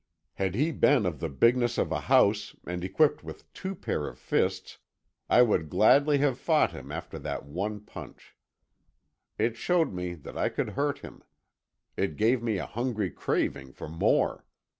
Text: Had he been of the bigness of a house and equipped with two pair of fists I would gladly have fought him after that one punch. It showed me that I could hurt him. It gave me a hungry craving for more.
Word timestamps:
Had 0.33 0.55
he 0.55 0.71
been 0.71 1.05
of 1.05 1.19
the 1.19 1.29
bigness 1.29 1.77
of 1.77 1.91
a 1.91 1.99
house 1.99 2.55
and 2.65 2.83
equipped 2.83 3.23
with 3.23 3.53
two 3.53 3.75
pair 3.75 4.07
of 4.07 4.17
fists 4.17 4.79
I 5.29 5.43
would 5.43 5.69
gladly 5.69 6.17
have 6.17 6.39
fought 6.39 6.71
him 6.71 6.91
after 6.91 7.19
that 7.19 7.45
one 7.45 7.81
punch. 7.81 8.35
It 9.37 9.55
showed 9.55 9.93
me 9.93 10.15
that 10.15 10.35
I 10.35 10.49
could 10.49 10.69
hurt 10.69 11.01
him. 11.05 11.23
It 11.95 12.17
gave 12.17 12.41
me 12.41 12.57
a 12.57 12.65
hungry 12.65 13.11
craving 13.11 13.73
for 13.73 13.87
more. 13.87 14.43